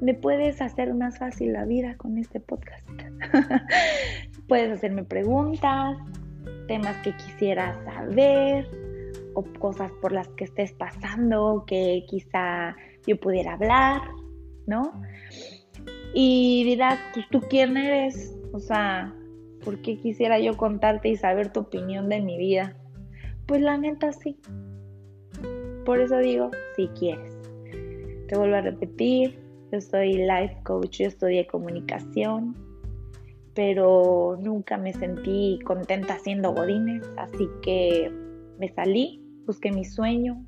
Me 0.03 0.13
puedes 0.13 0.61
hacer 0.61 0.93
más 0.93 1.19
fácil 1.19 1.55
la 1.55 1.65
vida 1.65 1.97
con 1.97 2.19
este 2.19 2.41
podcast. 2.41 2.87
Puedes 4.49 4.71
hacerme 4.71 5.05
preguntas, 5.05 5.97
temas 6.69 6.99
que 6.99 7.17
quisieras 7.17 7.83
saber 7.87 8.69
o 9.33 9.43
cosas 9.59 9.91
por 10.03 10.13
las 10.13 10.29
que 10.29 10.45
estés 10.45 10.75
pasando 10.75 11.65
que 11.67 12.05
quizá 12.07 12.77
yo 13.07 13.19
pudiera 13.19 13.55
hablar, 13.55 14.03
¿no? 14.67 14.93
Y 16.15 16.63
dirás, 16.63 17.01
pues 17.13 17.27
tú 17.29 17.41
quién 17.41 17.77
eres, 17.77 18.33
o 18.53 18.61
sea, 18.61 19.13
¿por 19.65 19.83
qué 19.83 19.99
quisiera 19.99 20.39
yo 20.39 20.57
contarte 20.57 21.09
y 21.09 21.17
saber 21.17 21.53
tu 21.53 21.61
opinión 21.61 22.09
de 22.09 22.21
mi 22.21 22.39
vida? 22.39 22.77
Pues 23.47 23.61
la 23.61 23.77
neta 23.77 24.13
sí. 24.13 24.39
Por 25.85 26.01
eso 26.01 26.19
digo, 26.19 26.53
si 26.77 26.87
quieres. 26.89 27.35
Te 28.29 28.37
vuelvo 28.37 28.55
a 28.55 28.61
repetir, 28.61 29.41
yo 29.73 29.81
soy 29.81 30.15
life 30.15 30.57
coach, 30.63 30.99
yo 31.01 31.07
estudié 31.07 31.49
comunicación, 31.49 32.55
pero 33.55 34.39
nunca 34.41 34.77
me 34.77 34.93
sentí 34.93 35.59
contenta 35.65 36.15
haciendo 36.15 36.53
godines, 36.53 37.03
así 37.17 37.49
que 37.61 38.13
me 38.61 38.69
salí, 38.69 39.21
busqué 39.47 39.73
mi 39.73 39.85
sueño, 39.85 40.45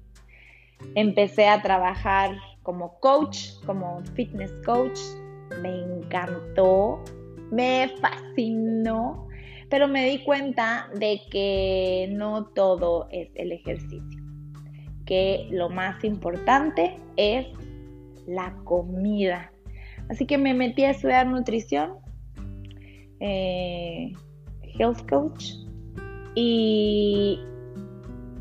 empecé 0.95 1.49
a 1.49 1.61
trabajar 1.61 2.37
como 2.63 3.01
coach, 3.01 3.51
como 3.67 4.01
fitness 4.15 4.53
coach, 4.65 4.99
me 5.63 5.83
encantó, 5.83 7.03
me 7.51 7.93
fascinó, 8.01 9.29
pero 9.69 9.89
me 9.89 10.09
di 10.09 10.23
cuenta 10.25 10.89
de 10.95 11.21
que 11.31 12.09
no 12.13 12.47
todo 12.47 13.09
es 13.11 13.29
el 13.35 13.53
ejercicio, 13.53 14.23
que 15.05 15.49
lo 15.51 15.69
más 15.69 16.03
importante 16.05 16.99
es 17.17 17.47
la 18.27 18.55
comida. 18.65 19.53
Así 20.09 20.27
que 20.27 20.39
me 20.39 20.55
metí 20.55 20.85
a 20.85 20.91
estudiar 20.91 21.27
nutrición 21.27 21.95
eh, 23.21 24.13
health 24.79 25.09
coach 25.09 25.55
y 26.35 27.41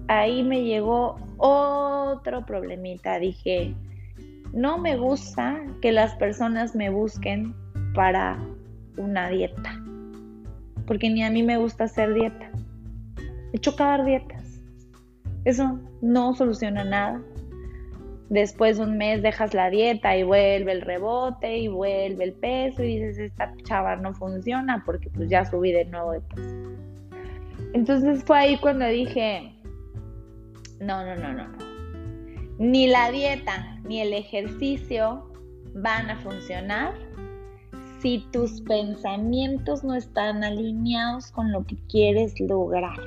ahí 0.07 0.43
me 0.43 0.63
llegó 0.63 1.15
otro 1.37 2.45
problemita. 2.45 3.19
Dije, 3.19 3.73
no 4.55 4.77
me 4.77 4.95
gusta 4.95 5.61
que 5.81 5.91
las 5.91 6.15
personas 6.15 6.75
me 6.75 6.89
busquen 6.89 7.53
para 7.93 8.39
una 8.97 9.29
dieta, 9.29 9.83
porque 10.87 11.09
ni 11.09 11.23
a 11.23 11.29
mí 11.29 11.43
me 11.43 11.57
gusta 11.57 11.83
hacer 11.83 12.13
dieta. 12.13 12.49
He 13.51 13.57
hecho 13.57 13.75
dietas. 14.05 14.61
Eso 15.43 15.79
no 16.01 16.33
soluciona 16.33 16.85
nada. 16.85 17.21
Después 18.29 18.77
de 18.77 18.83
un 18.83 18.97
mes 18.97 19.21
dejas 19.21 19.53
la 19.53 19.69
dieta 19.69 20.17
y 20.17 20.23
vuelve 20.23 20.71
el 20.71 20.81
rebote 20.81 21.57
y 21.57 21.67
vuelve 21.67 22.23
el 22.23 22.33
peso 22.33 22.81
y 22.81 22.97
dices, 22.97 23.19
esta 23.19 23.53
chava 23.63 23.97
no 23.97 24.13
funciona 24.13 24.83
porque 24.85 25.09
pues 25.09 25.29
ya 25.29 25.45
subí 25.45 25.73
de 25.73 25.85
nuevo 25.85 26.13
de 26.13 26.21
peso. 26.21 26.55
Entonces 27.73 28.23
fue 28.23 28.37
ahí 28.37 28.57
cuando 28.57 28.87
dije, 28.87 29.53
no, 30.79 31.05
no, 31.05 31.15
no, 31.15 31.33
no, 31.33 31.47
no. 31.49 31.64
Ni 32.57 32.87
la 32.87 33.11
dieta 33.11 33.79
ni 33.83 33.99
el 34.01 34.13
ejercicio 34.13 35.29
van 35.73 36.09
a 36.09 36.17
funcionar 36.21 36.93
si 37.99 38.25
tus 38.31 38.61
pensamientos 38.61 39.83
no 39.83 39.95
están 39.95 40.43
alineados 40.43 41.31
con 41.31 41.51
lo 41.51 41.65
que 41.65 41.75
quieres 41.89 42.33
lograr. 42.39 42.99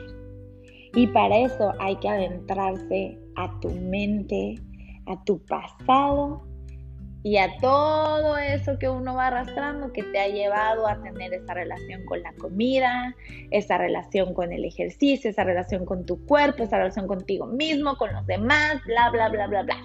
Y 0.95 1.07
para 1.09 1.39
eso 1.39 1.73
hay 1.79 1.97
que 1.97 2.09
adentrarse 2.09 3.19
a 3.37 3.61
tu 3.61 3.71
mente, 3.71 4.57
a 5.07 5.23
tu 5.25 5.39
pasado 5.47 6.48
y 7.29 7.37
a 7.37 7.59
todo 7.59 8.39
eso 8.39 8.79
que 8.79 8.89
uno 8.89 9.15
va 9.17 9.27
arrastrando 9.27 9.93
que 9.93 10.03
te 10.03 10.19
ha 10.19 10.29
llevado 10.29 10.89
a 10.89 11.03
tener 11.03 11.35
esa 11.35 11.53
relación 11.53 12.03
con 12.07 12.23
la 12.23 12.33
comida, 12.33 13.15
esa 13.51 13.77
relación 13.77 14.33
con 14.33 14.51
el 14.51 14.65
ejercicio, 14.65 15.29
esa 15.29 15.45
relación 15.45 15.85
con 15.85 16.07
tu 16.07 16.25
cuerpo, 16.25 16.63
esa 16.63 16.79
relación 16.79 17.07
contigo 17.07 17.45
mismo, 17.45 17.99
con 17.99 18.15
los 18.15 18.27
demás, 18.27 18.81
bla, 18.87 19.11
bla, 19.11 19.29
bla, 19.29 19.47
bla, 19.47 19.63
bla. 19.63 19.77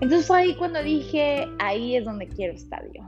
Entonces 0.00 0.30
ahí 0.30 0.54
cuando 0.54 0.80
dije, 0.80 1.48
ahí 1.58 1.96
es 1.96 2.04
donde 2.04 2.28
quiero 2.28 2.52
estar 2.52 2.84
yo. 2.92 3.02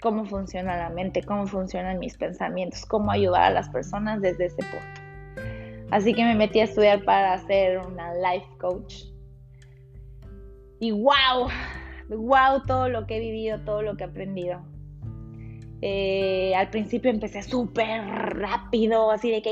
Cómo 0.00 0.24
funciona 0.24 0.76
la 0.76 0.90
mente, 0.90 1.24
cómo 1.24 1.48
funcionan 1.48 1.98
mis 1.98 2.16
pensamientos, 2.16 2.86
cómo 2.86 3.10
ayudar 3.10 3.42
a 3.42 3.50
las 3.50 3.70
personas 3.70 4.20
desde 4.20 4.44
ese 4.44 4.62
punto. 4.62 5.00
Así 5.90 6.14
que 6.14 6.22
me 6.22 6.36
metí 6.36 6.60
a 6.60 6.64
estudiar 6.64 7.04
para 7.04 7.36
ser 7.44 7.80
una 7.80 8.14
life 8.14 8.46
coach 8.60 9.06
y 10.78 10.92
wow, 10.92 11.48
wow 12.16 12.62
todo 12.66 12.88
lo 12.88 13.06
que 13.06 13.16
he 13.16 13.20
vivido, 13.20 13.60
todo 13.60 13.82
lo 13.82 13.96
que 13.96 14.04
he 14.04 14.06
aprendido. 14.06 14.60
Eh, 15.84 16.54
al 16.54 16.70
principio 16.70 17.10
empecé 17.10 17.42
súper 17.42 18.04
rápido, 18.04 19.10
así 19.10 19.30
de 19.30 19.42
que 19.42 19.50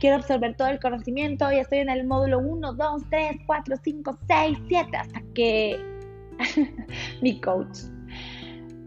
quiero 0.00 0.16
absorber 0.16 0.56
todo 0.56 0.68
el 0.68 0.80
conocimiento 0.80 1.50
y 1.52 1.58
estoy 1.58 1.78
en 1.78 1.90
el 1.90 2.06
módulo 2.06 2.40
1, 2.40 2.72
2, 2.72 3.02
3, 3.08 3.36
4, 3.46 3.76
5, 3.84 4.18
6, 4.26 4.58
7, 4.66 4.96
hasta 4.96 5.22
que 5.32 5.78
mi 7.22 7.40
coach 7.40 7.78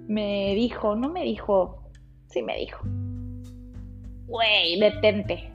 me 0.07 0.53
dijo, 0.55 0.93
no 0.95 1.09
me 1.09 1.23
dijo, 1.23 1.89
sí 2.27 2.41
me 2.41 2.57
dijo, 2.57 2.85
güey, 4.27 4.77
detente, 4.77 5.53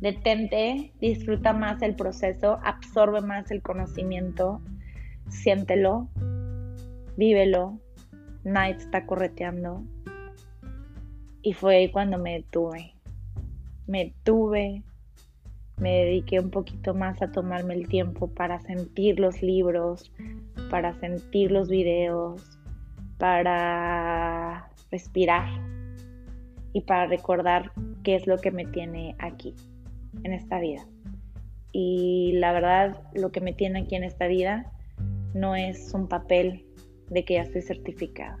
detente, 0.00 0.90
disfruta 1.00 1.52
más 1.52 1.82
el 1.82 1.94
proceso, 1.94 2.58
absorbe 2.62 3.20
más 3.20 3.50
el 3.50 3.60
conocimiento 3.60 4.62
siéntelo, 5.28 6.08
vívelo, 7.16 7.78
Night 8.44 8.78
está 8.78 9.06
correteando. 9.06 9.82
Y 11.42 11.52
fue 11.52 11.76
ahí 11.76 11.90
cuando 11.90 12.18
me 12.18 12.34
detuve. 12.34 12.94
Me 13.86 14.06
detuve, 14.06 14.82
me 15.78 16.04
dediqué 16.04 16.40
un 16.40 16.50
poquito 16.50 16.94
más 16.94 17.20
a 17.22 17.30
tomarme 17.30 17.74
el 17.74 17.88
tiempo 17.88 18.28
para 18.28 18.60
sentir 18.60 19.20
los 19.20 19.42
libros, 19.42 20.12
para 20.70 20.98
sentir 21.00 21.52
los 21.52 21.68
videos, 21.68 22.58
para 23.18 24.70
respirar 24.90 25.48
y 26.72 26.82
para 26.82 27.06
recordar 27.06 27.72
qué 28.02 28.16
es 28.16 28.26
lo 28.26 28.38
que 28.38 28.50
me 28.50 28.64
tiene 28.66 29.14
aquí. 29.18 29.54
en 30.24 30.32
esta 30.32 30.58
vida. 30.60 30.86
Y 31.72 32.32
la 32.36 32.52
verdad, 32.52 33.02
lo 33.12 33.30
que 33.32 33.40
me 33.40 33.52
tiene 33.52 33.80
aquí 33.80 33.96
en 33.96 34.04
esta 34.04 34.26
vida 34.26 34.72
no 35.34 35.54
es 35.54 35.92
un 35.92 36.08
papel 36.08 36.65
de 37.08 37.24
que 37.24 37.34
ya 37.34 37.42
estoy 37.42 37.62
certificada. 37.62 38.38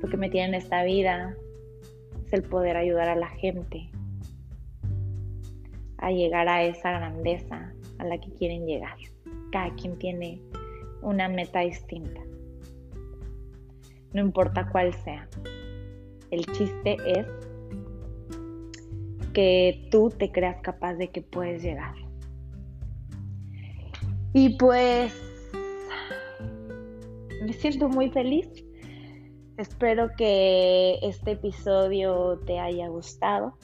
Lo 0.00 0.08
que 0.08 0.16
me 0.16 0.28
tiene 0.28 0.48
en 0.48 0.54
esta 0.54 0.82
vida 0.84 1.36
es 2.26 2.32
el 2.32 2.42
poder 2.42 2.76
ayudar 2.76 3.08
a 3.08 3.16
la 3.16 3.28
gente 3.28 3.90
a 5.98 6.10
llegar 6.10 6.48
a 6.48 6.64
esa 6.64 6.90
grandeza 6.90 7.72
a 7.98 8.04
la 8.04 8.18
que 8.18 8.32
quieren 8.32 8.66
llegar. 8.66 8.96
Cada 9.52 9.72
quien 9.76 9.96
tiene 9.98 10.42
una 11.00 11.28
meta 11.28 11.60
distinta. 11.60 12.20
No 14.12 14.20
importa 14.20 14.68
cuál 14.70 14.92
sea. 15.04 15.28
El 16.30 16.44
chiste 16.46 16.96
es 17.06 17.26
que 19.32 19.88
tú 19.90 20.10
te 20.10 20.30
creas 20.32 20.60
capaz 20.62 20.94
de 20.94 21.08
que 21.08 21.22
puedes 21.22 21.62
llegar. 21.62 21.94
Y 24.34 24.56
pues 24.56 25.31
me 27.42 27.52
siento 27.52 27.88
muy 27.88 28.10
feliz. 28.10 28.48
Espero 29.58 30.10
que 30.16 30.98
este 31.02 31.32
episodio 31.32 32.38
te 32.46 32.58
haya 32.58 32.88
gustado. 32.88 33.56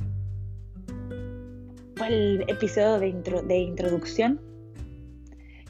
El 2.06 2.44
episodio 2.48 2.98
de, 2.98 3.42
de 3.46 3.58
introducción. 3.58 4.40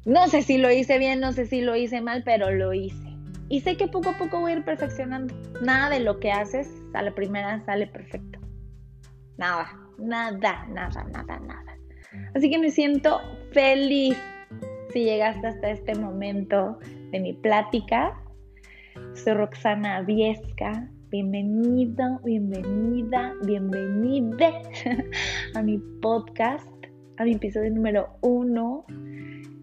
no 0.04 0.28
sé 0.28 0.42
si 0.42 0.58
lo 0.58 0.70
hice 0.70 0.98
bien, 0.98 1.20
no 1.20 1.32
sé 1.32 1.46
si 1.46 1.60
lo 1.60 1.76
hice 1.76 2.00
mal, 2.00 2.22
pero 2.24 2.50
lo 2.50 2.74
hice. 2.74 3.08
Y 3.48 3.60
sé 3.60 3.76
que 3.76 3.86
poco 3.86 4.10
a 4.10 4.18
poco 4.18 4.40
voy 4.40 4.52
a 4.52 4.56
ir 4.56 4.64
perfeccionando. 4.64 5.34
Nada 5.62 5.90
de 5.90 6.00
lo 6.00 6.18
que 6.18 6.32
haces 6.32 6.70
a 6.94 7.02
la 7.02 7.14
primera 7.14 7.64
sale 7.64 7.86
perfecto. 7.86 8.40
Nada, 9.36 9.70
nada, 9.98 10.66
nada, 10.68 11.04
nada, 11.04 11.38
nada. 11.40 11.78
Así 12.34 12.50
que 12.50 12.58
me 12.58 12.70
siento 12.70 13.20
feliz 13.52 14.16
si 14.94 15.02
llegaste 15.02 15.48
hasta 15.48 15.70
este 15.72 15.96
momento 15.96 16.78
de 17.10 17.18
mi 17.18 17.32
plática. 17.32 18.16
Soy 19.12 19.34
Roxana 19.34 20.02
Viesca. 20.02 20.88
Bienvenida, 21.10 22.20
bienvenida, 22.24 23.34
bienvenida 23.44 24.52
a 25.56 25.62
mi 25.62 25.78
podcast, 26.00 26.68
a 27.16 27.24
mi 27.24 27.32
episodio 27.32 27.72
número 27.72 28.08
uno 28.22 28.86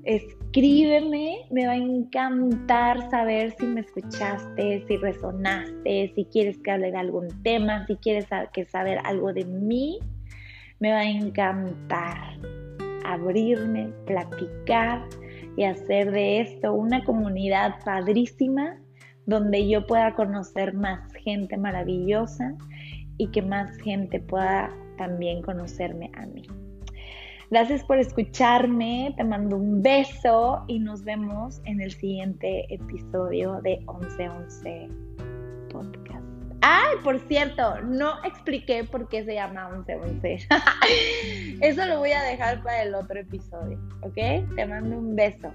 escríbeme, 0.03 1.45
me 1.51 1.67
va 1.67 1.73
a 1.73 1.77
encantar 1.77 3.09
saber 3.11 3.53
si 3.57 3.67
me 3.67 3.81
escuchaste, 3.81 4.83
si 4.87 4.97
resonaste, 4.97 6.11
si 6.15 6.25
quieres 6.25 6.57
que 6.59 6.71
hable 6.71 6.91
de 6.91 6.97
algún 6.97 7.27
tema, 7.43 7.85
si 7.85 7.95
quieres 7.97 8.25
saber 8.69 8.99
algo 9.05 9.31
de 9.31 9.45
mí, 9.45 9.99
me 10.79 10.91
va 10.91 11.01
a 11.01 11.09
encantar 11.09 12.39
abrirme, 13.13 13.93
platicar 14.05 15.07
y 15.57 15.63
hacer 15.63 16.11
de 16.11 16.41
esto 16.41 16.73
una 16.73 17.03
comunidad 17.03 17.75
padrísima 17.83 18.77
donde 19.25 19.67
yo 19.67 19.85
pueda 19.85 20.13
conocer 20.13 20.73
más 20.73 21.13
gente 21.13 21.57
maravillosa 21.57 22.55
y 23.17 23.27
que 23.27 23.41
más 23.41 23.77
gente 23.77 24.19
pueda 24.19 24.73
también 24.97 25.41
conocerme 25.41 26.11
a 26.15 26.25
mí. 26.25 26.43
Gracias 27.51 27.83
por 27.83 27.99
escucharme, 27.99 29.13
te 29.17 29.23
mando 29.25 29.57
un 29.57 29.81
beso 29.81 30.63
y 30.67 30.79
nos 30.79 31.03
vemos 31.03 31.61
en 31.65 31.81
el 31.81 31.91
siguiente 31.91 32.73
episodio 32.73 33.59
de 33.61 33.77
1111 33.79 34.87
Podcast. 34.87 35.10
Ay, 36.61 36.97
por 37.03 37.19
cierto, 37.27 37.81
no 37.81 38.23
expliqué 38.23 38.83
por 38.83 39.09
qué 39.09 39.23
se 39.25 39.33
llama 39.33 39.69
1111. 39.69 40.47
Eso 41.61 41.85
lo 41.85 41.99
voy 41.99 42.11
a 42.11 42.21
dejar 42.21 42.61
para 42.63 42.83
el 42.83 42.93
otro 42.93 43.19
episodio, 43.19 43.79
¿ok? 44.01 44.55
Te 44.55 44.65
mando 44.65 44.97
un 44.97 45.15
beso. 45.15 45.51